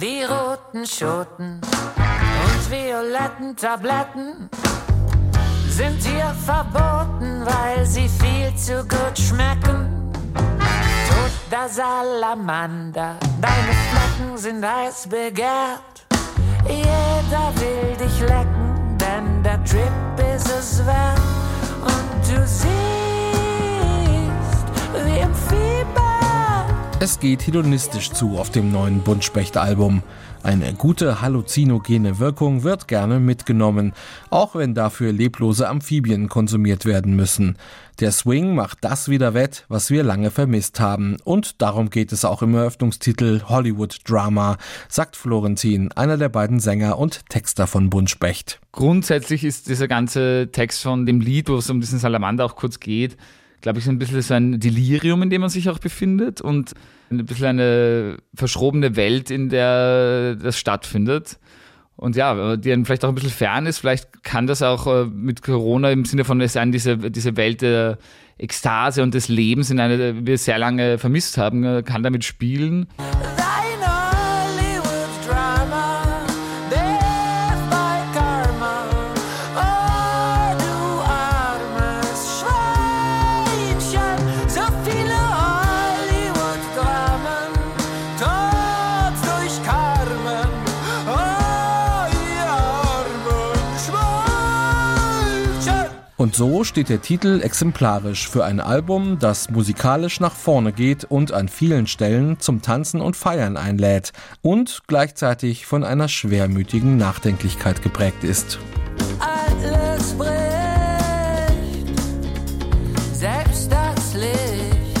wie 0.00 0.22
roten 0.22 0.86
Schoten 0.86 1.60
und 1.60 2.70
violetten 2.70 3.54
Tabletten 3.54 4.48
sind 5.68 6.02
hier 6.02 6.34
verboten, 6.46 7.44
weil 7.44 7.84
sie 7.84 8.08
viel 8.08 8.54
zu 8.56 8.82
gut 8.84 9.18
schmecken. 9.18 10.10
Toter 11.06 11.68
Salamander, 11.68 13.16
deine 13.42 13.74
Flecken 13.90 14.38
sind 14.38 14.64
heiß 14.64 15.06
begehrt. 15.08 16.06
Jeder 16.66 17.52
will 17.56 17.96
dich 17.98 18.20
lecken, 18.20 18.96
denn 18.98 19.42
der 19.42 19.62
Trip 19.64 20.34
ist 20.34 20.48
es 20.48 20.86
wert. 20.86 21.20
Und 21.82 22.26
du 22.26 22.46
siehst, 22.46 22.70
wie 25.04 25.18
im. 25.18 25.49
Es 27.02 27.18
geht 27.18 27.46
hedonistisch 27.46 28.10
zu 28.10 28.36
auf 28.36 28.50
dem 28.50 28.70
neuen 28.70 29.00
Buntspecht-Album. 29.00 30.02
Eine 30.42 30.74
gute 30.74 31.22
halluzinogene 31.22 32.18
Wirkung 32.18 32.62
wird 32.62 32.88
gerne 32.88 33.18
mitgenommen, 33.18 33.94
auch 34.28 34.54
wenn 34.54 34.74
dafür 34.74 35.10
leblose 35.10 35.66
Amphibien 35.66 36.28
konsumiert 36.28 36.84
werden 36.84 37.16
müssen. 37.16 37.56
Der 38.00 38.12
Swing 38.12 38.54
macht 38.54 38.78
das 38.82 39.08
wieder 39.08 39.32
wett, 39.32 39.64
was 39.68 39.88
wir 39.88 40.04
lange 40.04 40.30
vermisst 40.30 40.78
haben. 40.78 41.16
Und 41.24 41.62
darum 41.62 41.88
geht 41.88 42.12
es 42.12 42.26
auch 42.26 42.42
im 42.42 42.54
Eröffnungstitel 42.54 43.44
Hollywood 43.48 44.00
Drama, 44.04 44.58
sagt 44.90 45.16
Florentin, 45.16 45.92
einer 45.92 46.18
der 46.18 46.28
beiden 46.28 46.60
Sänger 46.60 46.98
und 46.98 47.30
Texter 47.30 47.66
von 47.66 47.88
Buntspecht. 47.88 48.60
Grundsätzlich 48.72 49.44
ist 49.44 49.70
dieser 49.70 49.88
ganze 49.88 50.50
Text 50.52 50.82
von 50.82 51.06
dem 51.06 51.22
Lied, 51.22 51.48
wo 51.48 51.56
es 51.56 51.70
um 51.70 51.80
diesen 51.80 51.98
Salamander 51.98 52.44
auch 52.44 52.56
kurz 52.56 52.78
geht, 52.78 53.16
glaube 53.60 53.78
ich, 53.78 53.84
so 53.84 53.90
ein 53.90 53.98
bisschen 53.98 54.22
so 54.22 54.34
ein 54.34 54.60
Delirium, 54.60 55.22
in 55.22 55.30
dem 55.30 55.40
man 55.40 55.50
sich 55.50 55.68
auch 55.68 55.78
befindet 55.78 56.40
und 56.40 56.72
ein 57.10 57.24
bisschen 57.24 57.46
eine 57.46 58.16
verschrobene 58.34 58.96
Welt, 58.96 59.30
in 59.30 59.48
der 59.48 60.36
das 60.36 60.58
stattfindet. 60.58 61.38
Und 61.96 62.16
ja, 62.16 62.56
die 62.56 62.70
dann 62.70 62.86
vielleicht 62.86 63.04
auch 63.04 63.10
ein 63.10 63.14
bisschen 63.14 63.30
fern 63.30 63.66
ist, 63.66 63.78
vielleicht 63.78 64.22
kann 64.22 64.46
das 64.46 64.62
auch 64.62 64.86
äh, 64.86 65.04
mit 65.04 65.42
Corona 65.42 65.90
im 65.90 66.06
Sinne 66.06 66.24
von 66.24 66.40
es 66.40 66.54
sein, 66.54 66.72
diese, 66.72 66.96
diese 66.96 67.36
Welt 67.36 67.60
der 67.60 67.98
Ekstase 68.38 69.02
und 69.02 69.12
des 69.12 69.28
Lebens, 69.28 69.70
in 69.70 69.80
einer 69.80 70.24
wir 70.24 70.38
sehr 70.38 70.58
lange 70.58 70.96
vermisst 70.96 71.36
haben, 71.36 71.62
äh, 71.62 71.82
kann 71.82 72.02
damit 72.02 72.24
spielen. 72.24 72.86
Und 96.20 96.36
so 96.36 96.64
steht 96.64 96.90
der 96.90 97.00
Titel 97.00 97.40
exemplarisch 97.42 98.28
für 98.28 98.44
ein 98.44 98.60
Album, 98.60 99.18
das 99.18 99.48
musikalisch 99.48 100.20
nach 100.20 100.34
vorne 100.34 100.70
geht 100.70 101.04
und 101.04 101.32
an 101.32 101.48
vielen 101.48 101.86
Stellen 101.86 102.38
zum 102.38 102.60
Tanzen 102.60 103.00
und 103.00 103.16
Feiern 103.16 103.56
einlädt 103.56 104.12
und 104.42 104.82
gleichzeitig 104.86 105.64
von 105.64 105.82
einer 105.82 106.08
schwermütigen 106.08 106.98
Nachdenklichkeit 106.98 107.80
geprägt 107.80 108.22
ist. 108.22 108.58
alles 109.18 110.12
bricht, 110.12 110.28
selbst 113.14 113.72
das 113.72 114.12
Licht. 114.12 115.00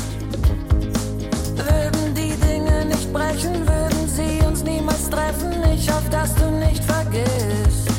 Würden 1.54 2.14
die 2.14 2.34
Dinge 2.46 2.86
nicht 2.86 3.12
brechen, 3.12 3.68
würden 3.68 4.08
sie 4.08 4.42
uns 4.46 4.64
niemals 4.64 5.10
treffen. 5.10 5.52
Ich 5.74 5.86
hoffe, 5.92 6.08
dass 6.10 6.34
du 6.36 6.50
nicht 6.52 6.82
vergisst. 6.82 7.90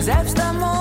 Selbst 0.00 0.36
der 0.36 0.52
Mond 0.54 0.79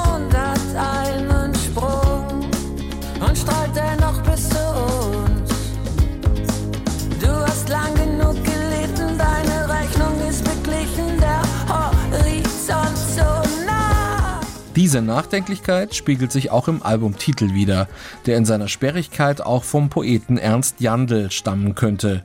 Diese 14.80 15.02
Nachdenklichkeit 15.02 15.94
spiegelt 15.94 16.32
sich 16.32 16.52
auch 16.52 16.70
im 16.70 16.82
Albumtitel 16.82 17.54
wider, 17.54 17.90
der 18.26 18.38
in 18.38 18.46
seiner 18.46 18.70
Sperrigkeit 18.70 19.42
auch 19.42 19.66
vom 19.66 19.90
Poeten 19.90 20.38
Ernst 20.38 20.80
Jandl 20.80 21.32
stammen 21.32 21.76
könnte. 21.76 22.24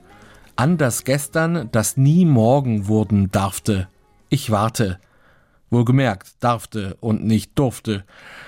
An 0.55 0.77
das 0.77 1.03
Gestern, 1.03 1.67
das 1.73 1.97
nie 1.97 2.23
morgen 2.23 2.87
wurden 2.87 3.29
darfte. 3.29 3.89
Ich 4.29 4.51
warte. 4.51 4.99
Wohlgemerkt, 5.69 6.35
darfte 6.41 6.95
und 6.99 7.25
nicht 7.25 7.57
durfte. 7.57 8.03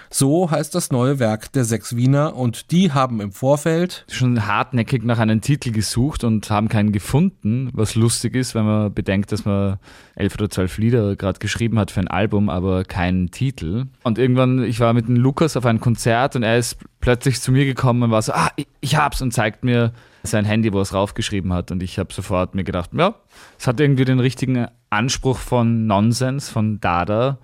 So 0.10 0.50
heißt 0.50 0.74
das 0.74 0.92
neue 0.92 1.20
Werk 1.20 1.52
der 1.52 1.66
sechs 1.66 1.96
Wiener 1.96 2.36
und 2.36 2.72
die 2.72 2.92
haben 2.92 3.20
im 3.20 3.32
Vorfeld 3.32 4.06
Schon 4.10 4.48
hartnäckig 4.48 5.04
nach 5.04 5.20
einem 5.20 5.42
Titel 5.42 5.72
gesucht 5.72 6.24
und 6.24 6.50
haben 6.50 6.70
keinen 6.70 6.92
gefunden, 6.92 7.70
was 7.74 7.96
lustig 7.96 8.36
ist, 8.36 8.56
wenn 8.56 8.66
man 8.66 8.94
bedenkt, 8.94 9.32
dass 9.32 9.46
man 9.46 9.80
elf 10.16 10.36
oder 10.36 10.50
zwölf 10.50 10.78
Lieder 10.78 11.16
gerade 11.16 11.40
geschrieben 11.40 11.78
hat 11.80 11.92
für 11.92 12.00
ein 12.00 12.08
Album, 12.08 12.50
aber 12.50 12.84
keinen 12.84 13.32
Titel. 13.32 13.88
Und 14.04 14.18
irgendwann, 14.18 14.64
ich 14.64 14.80
war 14.80 14.94
mit 14.94 15.08
dem 15.08 15.18
Lukas 15.18 15.58
auf 15.58 15.66
einem 15.66 15.82
Konzert 15.82 16.36
und 16.36 16.44
er 16.44 16.58
ist 16.58 16.78
plötzlich 17.00 17.41
zu 17.41 17.52
mir 17.52 17.66
gekommen 17.66 18.03
und 18.03 18.12
war 18.12 18.22
so, 18.22 18.34
ah, 18.34 18.52
ich, 18.56 18.68
ich 18.81 18.96
hab's 18.96 19.22
und 19.22 19.31
zeigt 19.31 19.63
mir 19.63 19.94
sein 20.24 20.46
Handy, 20.46 20.74
wo 20.74 20.80
er 20.80 20.84
es 20.84 20.94
raufgeschrieben 20.94 21.53
hat. 21.53 21.72
Und 21.72 21.84
ich 21.84 22.00
habe 22.00 22.13
sofort 22.13 22.56
mir 22.56 22.63
gedacht, 22.63 22.91
ja, 22.94 23.16
es 23.58 23.68
hat 23.68 23.80
irgendwie 23.80 24.06
den 24.06 24.19
richtigen 24.19 24.68
Anspruch 24.90 25.38
von 25.38 25.88
Nonsens, 25.88 26.50
von 26.50 26.80
Dada. 26.80 27.38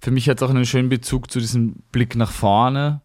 Für 0.00 0.10
mich 0.10 0.28
hat 0.28 0.38
es 0.38 0.42
auch 0.42 0.50
einen 0.50 0.66
schönen 0.66 0.88
Bezug 0.88 1.30
zu 1.30 1.38
diesem 1.38 1.76
Blick 1.92 2.16
nach 2.16 2.30
vorne 2.30 3.00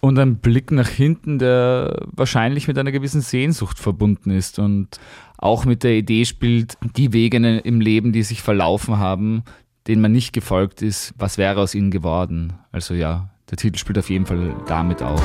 und 0.00 0.18
ein 0.18 0.36
Blick 0.36 0.70
nach 0.70 0.88
hinten, 0.88 1.38
der 1.38 2.06
wahrscheinlich 2.12 2.68
mit 2.68 2.78
einer 2.78 2.92
gewissen 2.92 3.20
Sehnsucht 3.20 3.78
verbunden 3.78 4.30
ist 4.30 4.58
und 4.58 5.00
auch 5.38 5.64
mit 5.64 5.82
der 5.82 5.94
Idee 5.94 6.24
spielt, 6.24 6.78
die 6.96 7.12
Wege 7.12 7.36
im 7.58 7.80
Leben, 7.80 8.12
die 8.12 8.22
sich 8.22 8.42
verlaufen 8.42 8.98
haben, 8.98 9.42
denen 9.86 10.02
man 10.02 10.12
nicht 10.12 10.32
gefolgt 10.32 10.82
ist, 10.82 11.14
was 11.18 11.38
wäre 11.38 11.60
aus 11.60 11.74
ihnen 11.74 11.90
geworden? 11.90 12.54
Also 12.72 12.94
ja, 12.94 13.30
der 13.50 13.56
Titel 13.56 13.78
spielt 13.78 13.98
auf 13.98 14.10
jeden 14.10 14.26
Fall 14.26 14.54
damit 14.66 15.02
auch. 15.02 15.22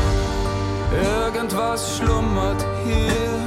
Irgendwas 0.94 1.98
schlummert 1.98 2.66
hier 2.86 3.40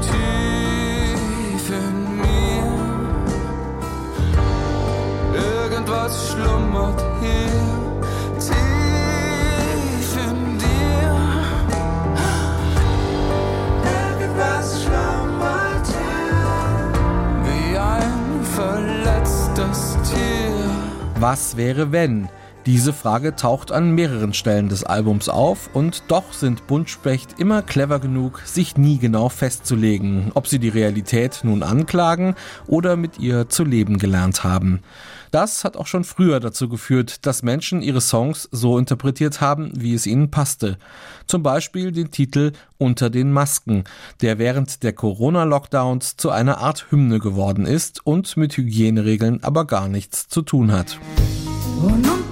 tief 0.00 1.70
in 1.70 2.16
mir. 2.16 2.64
Irgendwas 5.34 6.32
schlummert 6.32 7.00
hier 7.20 7.48
tief 8.40 10.16
in 10.16 10.58
dir. 10.58 11.16
Irgendwas 13.84 14.82
schlummert 14.82 15.86
hier 15.86 16.48
wie 17.44 17.78
ein 17.78 18.42
verletztes 18.56 19.96
Tier. 20.10 20.70
Was 21.20 21.56
wäre 21.56 21.92
wenn? 21.92 22.28
Diese 22.68 22.92
Frage 22.92 23.34
taucht 23.34 23.72
an 23.72 23.92
mehreren 23.94 24.34
Stellen 24.34 24.68
des 24.68 24.84
Albums 24.84 25.30
auf 25.30 25.70
und 25.72 26.02
doch 26.08 26.34
sind 26.34 26.66
Buntspecht 26.66 27.40
immer 27.40 27.62
clever 27.62 27.98
genug, 27.98 28.42
sich 28.44 28.76
nie 28.76 28.98
genau 28.98 29.30
festzulegen, 29.30 30.32
ob 30.34 30.46
sie 30.46 30.58
die 30.58 30.68
Realität 30.68 31.40
nun 31.44 31.62
anklagen 31.62 32.34
oder 32.66 32.96
mit 32.96 33.18
ihr 33.18 33.48
zu 33.48 33.64
leben 33.64 33.96
gelernt 33.96 34.44
haben. 34.44 34.80
Das 35.30 35.64
hat 35.64 35.78
auch 35.78 35.86
schon 35.86 36.04
früher 36.04 36.40
dazu 36.40 36.68
geführt, 36.68 37.24
dass 37.24 37.42
Menschen 37.42 37.80
ihre 37.80 38.02
Songs 38.02 38.50
so 38.52 38.76
interpretiert 38.76 39.40
haben, 39.40 39.70
wie 39.74 39.94
es 39.94 40.06
ihnen 40.06 40.30
passte. 40.30 40.76
Zum 41.26 41.42
Beispiel 41.42 41.90
den 41.90 42.10
Titel 42.10 42.52
Unter 42.76 43.08
den 43.08 43.32
Masken, 43.32 43.84
der 44.20 44.38
während 44.38 44.82
der 44.82 44.92
Corona-Lockdowns 44.92 46.18
zu 46.18 46.28
einer 46.28 46.58
Art 46.58 46.90
Hymne 46.90 47.18
geworden 47.18 47.64
ist 47.64 48.04
und 48.04 48.36
mit 48.36 48.54
Hygieneregeln 48.58 49.42
aber 49.42 49.64
gar 49.64 49.88
nichts 49.88 50.28
zu 50.28 50.42
tun 50.42 50.70
hat. 50.70 50.98
Unter 51.80 52.27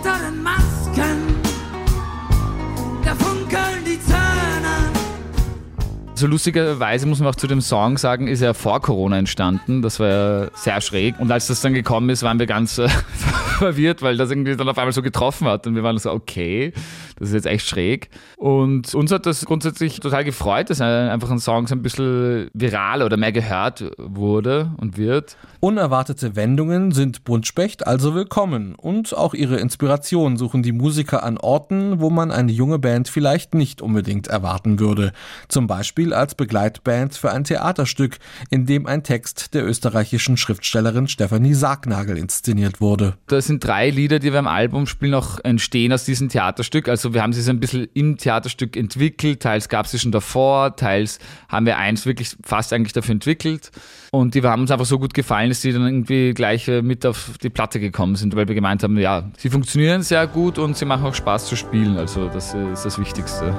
So 6.18 6.26
lustigerweise 6.26 7.06
muss 7.06 7.18
man 7.18 7.28
auch 7.28 7.34
zu 7.34 7.46
dem 7.46 7.60
Song 7.60 7.98
sagen, 7.98 8.26
ist 8.26 8.40
er 8.40 8.54
vor 8.54 8.80
Corona 8.80 9.18
entstanden. 9.18 9.82
Das 9.82 10.00
war 10.00 10.08
ja 10.08 10.50
sehr 10.54 10.80
schräg. 10.80 11.20
Und 11.20 11.30
als 11.30 11.48
das 11.48 11.60
dann 11.60 11.74
gekommen 11.74 12.08
ist, 12.08 12.22
waren 12.22 12.38
wir 12.38 12.46
ganz 12.46 12.78
äh, 12.78 12.88
verwirrt, 13.58 14.00
weil 14.00 14.16
das 14.16 14.30
irgendwie 14.30 14.56
dann 14.56 14.66
auf 14.66 14.78
einmal 14.78 14.92
so 14.92 15.02
getroffen 15.02 15.46
hat. 15.46 15.66
Und 15.66 15.74
wir 15.74 15.82
waren 15.82 15.98
so, 15.98 16.10
okay, 16.10 16.72
das 17.18 17.28
ist 17.28 17.34
jetzt 17.34 17.46
echt 17.46 17.66
schräg. 17.66 18.10
Und 18.36 18.94
uns 18.94 19.10
hat 19.10 19.26
das 19.26 19.44
grundsätzlich 19.44 20.00
total 20.00 20.24
gefreut, 20.24 20.70
dass 20.70 20.80
einfach 20.80 21.30
ein 21.30 21.38
Song 21.38 21.66
so 21.66 21.74
ein 21.74 21.82
bisschen 21.82 22.48
viral 22.52 23.02
oder 23.02 23.16
mehr 23.16 23.32
gehört 23.32 23.84
wurde 23.98 24.72
und 24.76 24.96
wird. 24.96 25.36
Unerwartete 25.60 26.36
Wendungen 26.36 26.92
sind 26.92 27.24
Buntspecht 27.24 27.86
also 27.86 28.14
willkommen 28.14 28.74
und 28.74 29.16
auch 29.16 29.34
ihre 29.34 29.56
Inspiration 29.56 30.36
suchen 30.36 30.62
die 30.62 30.72
Musiker 30.72 31.22
an 31.24 31.38
Orten, 31.38 32.00
wo 32.00 32.10
man 32.10 32.30
eine 32.30 32.52
junge 32.52 32.78
Band 32.78 33.08
vielleicht 33.08 33.54
nicht 33.54 33.80
unbedingt 33.80 34.26
erwarten 34.28 34.78
würde. 34.78 35.12
Zum 35.48 35.66
Beispiel 35.66 36.12
als 36.12 36.34
Begleitband 36.34 37.14
für 37.14 37.32
ein 37.32 37.44
Theaterstück, 37.44 38.18
in 38.50 38.66
dem 38.66 38.86
ein 38.86 39.02
Text 39.02 39.54
der 39.54 39.66
österreichischen 39.66 40.36
Schriftstellerin 40.36 41.08
Stefanie 41.08 41.54
Sargnagel 41.54 42.18
inszeniert 42.18 42.80
wurde. 42.80 43.14
Da 43.26 43.40
sind 43.40 43.64
drei 43.64 43.90
Lieder, 43.90 44.18
die 44.18 44.32
wir 44.32 44.38
im 44.38 44.46
Album 44.46 44.86
spielen, 44.86 45.12
noch 45.12 45.42
entstehen 45.42 45.92
aus 45.92 46.04
diesem 46.04 46.28
Theaterstück. 46.28 46.88
Also 46.88 47.06
wir 47.14 47.23
haben 47.23 47.32
sie 47.32 47.43
so 47.43 47.50
ein 47.50 47.61
bisschen 47.61 47.88
im 47.94 48.17
Theaterstück 48.17 48.76
entwickelt, 48.76 49.41
teils 49.41 49.69
gab 49.69 49.87
es 49.87 49.93
sie 49.93 49.99
schon 49.99 50.12
davor, 50.12 50.76
teils 50.76 51.19
haben 51.49 51.67
wir 51.67 51.79
eins 51.79 52.06
wirklich 52.06 52.37
fast 52.44 52.73
eigentlich 52.73 52.93
dafür 52.93 53.12
entwickelt. 53.12 53.70
Und 54.12 54.35
die 54.35 54.43
haben 54.43 54.62
uns 54.62 54.70
einfach 54.70 54.87
so 54.87 54.99
gut 54.99 55.14
gefallen, 55.14 55.49
dass 55.50 55.62
sie 55.62 55.73
dann 55.73 55.85
irgendwie 55.85 56.32
gleich 56.32 56.69
äh, 56.69 56.82
mit 56.82 57.05
auf 57.05 57.32
die 57.43 57.50
Platte 57.50 57.81
gekommen 57.81 58.17
sind, 58.17 58.35
weil 58.37 58.49
wir 58.49 58.55
gemeint 58.55 58.82
haben, 58.82 58.97
ja, 58.99 59.31
sie 59.37 59.50
funktionieren 59.50 60.03
sehr 60.03 60.26
gut 60.26 60.58
und 60.58 60.76
sie 60.76 60.85
machen 60.85 61.05
auch 61.05 61.14
Spaß 61.14 61.47
zu 61.47 61.56
spielen. 61.56 61.97
Also 61.97 62.29
das 62.29 62.55
ist 62.55 62.85
das 62.85 62.99
Wichtigste. 62.99 63.55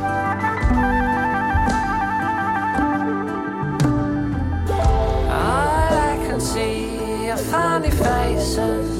All 5.29 5.93
I 5.93 6.27
can 6.27 6.39
see 6.39 7.29
are 7.29 7.37
funny 7.37 7.91
faces. 7.91 8.96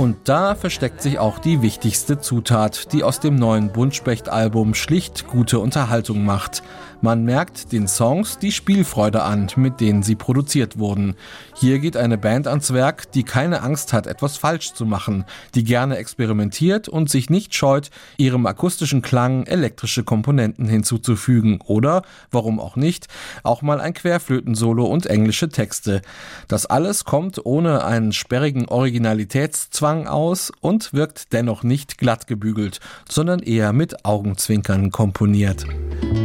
Und 0.00 0.16
da 0.30 0.54
versteckt 0.54 1.02
sich 1.02 1.18
auch 1.18 1.38
die 1.38 1.60
wichtigste 1.60 2.18
Zutat, 2.18 2.94
die 2.94 3.04
aus 3.04 3.20
dem 3.20 3.34
neuen 3.34 3.70
Buntspecht-Album 3.70 4.72
schlicht 4.72 5.26
gute 5.26 5.58
Unterhaltung 5.58 6.24
macht. 6.24 6.62
Man 7.02 7.24
merkt 7.24 7.72
den 7.72 7.88
Songs 7.88 8.38
die 8.38 8.52
Spielfreude 8.52 9.22
an, 9.22 9.48
mit 9.56 9.80
denen 9.80 10.02
sie 10.02 10.16
produziert 10.16 10.78
wurden. 10.78 11.14
Hier 11.56 11.78
geht 11.78 11.96
eine 11.96 12.18
Band 12.18 12.46
ans 12.46 12.74
Werk, 12.74 13.10
die 13.12 13.22
keine 13.22 13.62
Angst 13.62 13.94
hat, 13.94 14.06
etwas 14.06 14.36
falsch 14.36 14.74
zu 14.74 14.84
machen, 14.84 15.24
die 15.54 15.64
gerne 15.64 15.96
experimentiert 15.96 16.90
und 16.90 17.08
sich 17.08 17.30
nicht 17.30 17.54
scheut, 17.54 17.90
ihrem 18.18 18.44
akustischen 18.44 19.00
Klang 19.00 19.46
elektrische 19.46 20.04
Komponenten 20.04 20.68
hinzuzufügen 20.68 21.60
oder, 21.64 22.02
warum 22.30 22.60
auch 22.60 22.76
nicht, 22.76 23.06
auch 23.44 23.62
mal 23.62 23.80
ein 23.80 23.94
Querflötensolo 23.94 24.84
und 24.84 25.06
englische 25.06 25.48
Texte. 25.48 26.02
Das 26.48 26.66
alles 26.66 27.06
kommt 27.06 27.44
ohne 27.46 27.82
einen 27.82 28.12
sperrigen 28.12 28.68
Originalitätszwang 28.68 30.06
aus 30.06 30.52
und 30.60 30.92
wirkt 30.92 31.32
dennoch 31.32 31.62
nicht 31.62 31.96
glatt 31.96 32.26
gebügelt, 32.26 32.78
sondern 33.08 33.40
eher 33.40 33.72
mit 33.72 34.04
Augenzwinkern 34.04 34.90
komponiert. 34.90 35.64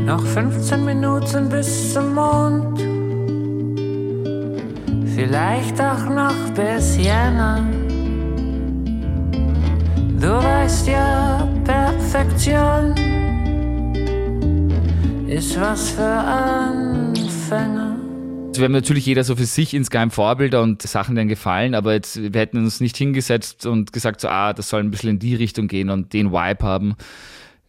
Noch 0.06 0.24
15 0.24 0.86
Minuten 0.86 1.50
bis 1.50 1.94
zum 1.94 2.14
Mond. 2.14 2.80
Vielleicht 5.16 5.82
auch 5.82 6.06
noch 6.06 6.50
bis 6.54 6.96
Jänner. 6.98 7.68
Du 10.20 10.28
weißt 10.28 10.88
ja, 10.90 11.50
Perfektion 11.64 12.94
ist 15.28 15.60
was 15.60 15.90
für 15.90 16.04
Anfänger. 16.04 17.98
Wir 18.54 18.64
haben 18.64 18.72
natürlich 18.74 19.08
jeder 19.08 19.24
so 19.24 19.36
für 19.36 19.46
sich 19.46 19.74
insgeheim 19.74 20.12
Vorbilder 20.12 20.62
und 20.62 20.84
Sachen, 20.84 21.16
die 21.16 21.22
einem 21.22 21.30
gefallen, 21.30 21.74
aber 21.74 21.94
jetzt, 21.94 22.22
wir 22.22 22.40
hätten 22.40 22.60
uns 22.60 22.80
nicht 22.80 22.96
hingesetzt 22.96 23.66
und 23.66 23.92
gesagt, 23.92 24.22
so, 24.22 24.30
ah, 24.30 24.54
das 24.54 24.70
soll 24.70 24.82
ein 24.82 24.92
bisschen 24.92 25.10
in 25.10 25.20
die 25.20 25.34
Richtung 25.34 25.68
gehen 25.68 25.90
und 25.90 26.14
den 26.14 26.32
Vibe 26.32 26.64
haben. 26.64 26.96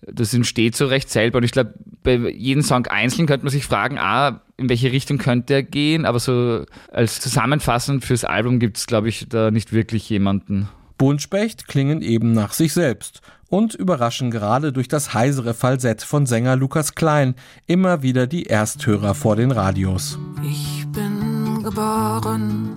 Das 0.07 0.33
entsteht 0.33 0.77
so 0.77 0.87
recht 0.87 1.11
selber 1.11 1.39
und 1.39 1.45
ich 1.45 1.53
glaube, 1.53 1.75
bei 2.03 2.17
jedem 2.31 2.63
Song 2.63 2.87
einzeln 2.87 3.27
könnte 3.27 3.45
man 3.45 3.53
sich 3.53 3.67
fragen, 3.67 3.99
ah, 3.99 4.41
in 4.57 4.69
welche 4.69 4.93
Richtung 4.93 5.19
könnte 5.19 5.55
er 5.55 5.63
gehen, 5.63 6.05
aber 6.05 6.21
so 6.21 6.65
als 6.93 7.21
Zusammenfassung 7.21 8.01
fürs 8.01 8.25
Album 8.25 8.59
gibt 8.59 8.77
es, 8.77 8.87
glaube 8.87 9.09
ich, 9.09 9.29
da 9.29 9.51
nicht 9.51 9.73
wirklich 9.73 10.09
jemanden. 10.09 10.69
Buntspecht 10.99 11.69
klingen 11.69 12.01
eben 12.03 12.33
nach 12.33 12.53
sich 12.53 12.73
selbst 12.73 13.21
und 13.49 13.75
überraschen 13.75 14.31
gerade 14.31 14.73
durch 14.73 14.89
das 14.89 15.15
heisere 15.15 15.55
Falsett 15.55 16.03
von 16.03 16.27
Sänger 16.27 16.57
Lukas 16.57 16.95
Klein 16.95 17.35
immer 17.67 18.03
wieder 18.03 18.27
die 18.27 18.47
Ersthörer 18.47 19.15
vor 19.15 19.37
den 19.37 19.51
Radios. 19.51 20.19
Ich 20.43 20.87
bin 20.93 21.63
geboren 21.63 22.75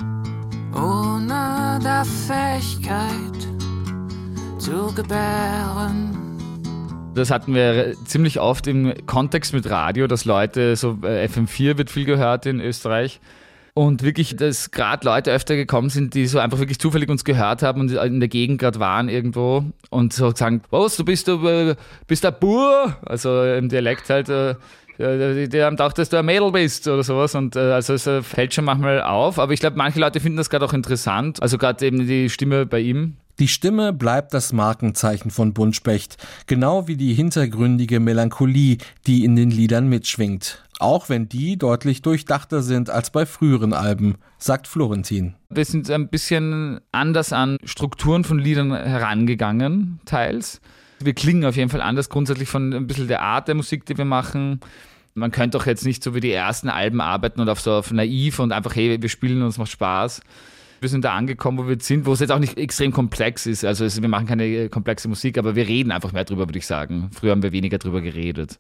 ohne 0.74 1.80
der 1.82 2.06
Fähigkeit 2.06 3.10
zu 4.60 4.94
gebären. 4.94 6.19
Das 7.16 7.32
hatten 7.32 7.54
wir 7.54 7.96
ziemlich 8.06 8.40
oft 8.40 8.68
im 8.68 8.94
Kontext 9.06 9.54
mit 9.54 9.70
Radio, 9.70 10.08
dass 10.08 10.26
Leute, 10.26 10.76
so 10.76 11.00
äh, 11.04 11.26
FM4 11.26 11.78
wird 11.78 11.90
viel 11.90 12.06
gehört 12.06 12.46
in 12.46 12.62
Österreich. 12.62 13.20
Und 13.74 14.04
wirklich, 14.04 14.36
dass 14.36 14.72
gerade 14.72 15.06
Leute 15.06 15.32
öfter 15.32 15.56
gekommen 15.56 15.90
sind, 15.90 16.14
die 16.14 16.28
so 16.28 16.40
einfach 16.40 16.60
wirklich 16.60 16.80
zufällig 16.80 17.10
uns 17.10 17.24
gehört 17.24 17.62
haben 17.62 17.82
und 17.82 17.92
in 17.92 18.20
der 18.20 18.30
Gegend 18.30 18.60
gerade 18.60 18.80
waren 18.80 19.10
irgendwo 19.10 19.64
und 19.90 20.14
so 20.14 20.32
sagen, 20.36 20.62
was, 20.70 20.98
du 20.98 21.06
bist, 21.06 21.28
du 21.28 21.48
äh, 21.48 21.76
bist 22.08 22.24
der 22.24 22.32
Bur, 22.32 22.98
also 23.06 23.44
im 23.44 23.70
Dialekt 23.70 24.10
halt, 24.10 24.30
äh, 24.30 24.56
die, 24.98 25.64
haben 25.64 25.78
gedacht, 25.78 25.98
dass 25.98 26.10
du 26.10 26.18
ein 26.18 26.26
Mädel 26.26 26.52
bist 26.52 26.88
oder 26.90 27.04
sowas 27.04 27.36
und 27.36 27.56
also 27.56 27.94
es 27.94 28.10
fällt 28.28 28.54
schon 28.54 28.66
manchmal 28.66 29.02
auf, 29.02 29.40
aber 29.40 29.54
ich 29.54 29.62
glaube, 29.62 29.78
manche 29.78 30.00
Leute 30.00 30.20
finden 30.20 30.38
das 30.38 30.50
gerade 30.50 30.66
auch 30.66 30.74
interessant, 30.74 31.42
also 31.42 31.58
gerade 31.58 31.86
eben 31.86 32.06
die 32.06 32.30
Stimme 32.30 32.66
bei 32.66 32.80
ihm. 32.80 33.16
Die 33.40 33.48
Stimme 33.48 33.94
bleibt 33.94 34.34
das 34.34 34.52
Markenzeichen 34.52 35.32
von 35.32 35.54
Buntspecht, 35.54 36.18
genau 36.46 36.90
wie 36.90 36.98
die 36.98 37.14
hintergründige 37.14 38.02
Melancholie, 38.02 38.80
die 39.08 39.24
in 39.24 39.38
den 39.38 39.50
Liedern 39.50 39.88
mitschwingt. 39.88 40.66
Auch 40.80 41.08
wenn 41.08 41.30
die 41.30 41.58
deutlich 41.58 42.02
durchdachter 42.02 42.62
sind 42.62 42.90
als 42.90 43.12
bei 43.12 43.26
früheren 43.26 43.72
Alben, 43.72 44.16
sagt 44.40 44.68
Florentin. 44.68 45.36
Wir 45.50 45.64
sind 45.64 45.90
ein 45.90 46.10
bisschen 46.10 46.82
anders 46.92 47.32
an 47.32 47.58
Strukturen 47.64 48.26
von 48.26 48.40
Liedern 48.40 48.74
herangegangen, 48.74 50.02
teils. 50.04 50.60
Wir 51.00 51.14
klingen 51.14 51.46
auf 51.46 51.56
jeden 51.56 51.70
Fall 51.70 51.82
anders 51.82 52.10
grundsätzlich 52.10 52.50
von 52.50 52.74
ein 52.74 52.88
bisschen 52.88 53.08
der 53.08 53.22
Art 53.22 53.48
der 53.48 53.56
Musik, 53.56 53.86
die 53.86 53.98
wir 53.98 54.04
machen. 54.04 54.60
Man 55.14 55.32
könnte 55.32 55.58
doch 55.58 55.66
jetzt 55.66 55.86
nicht 55.86 56.04
so 56.04 56.14
wie 56.14 56.20
die 56.20 56.32
ersten 56.32 56.68
Alben 56.68 57.00
arbeiten 57.00 57.40
und 57.40 57.48
auf 57.48 57.62
so 57.62 57.72
auf 57.72 57.92
naiv 57.92 58.40
und 58.40 58.52
einfach, 58.52 58.76
hey, 58.76 59.02
wir 59.02 59.10
spielen 59.10 59.42
und 59.42 59.48
es 59.48 59.58
macht 59.58 59.72
Spaß. 59.72 60.20
Wir 60.80 60.90
sind 60.90 61.04
da 61.04 61.14
angekommen, 61.14 61.58
wo 61.58 61.68
wir 61.68 61.78
sind, 61.80 62.06
wo 62.06 62.14
es 62.14 62.22
jetzt 62.22 62.32
auch 62.32 62.40
nicht 62.40 62.58
extrem 62.58 62.92
komplex 62.92 63.46
ist. 63.46 63.66
Also 63.66 63.86
es, 63.86 64.02
wir 64.02 64.10
machen 64.10 64.28
keine 64.28 64.70
komplexe 64.70 65.10
Musik, 65.10 65.38
aber 65.38 65.56
wir 65.56 65.68
reden 65.68 65.92
einfach 65.92 66.14
mehr 66.14 66.24
drüber, 66.24 66.48
würde 66.48 66.58
ich 66.58 66.66
sagen. 66.66 67.10
Früher 67.14 67.32
haben 67.32 67.44
wir 67.44 67.52
weniger 67.52 67.78
drüber 67.78 68.02
geredet. 68.02 68.58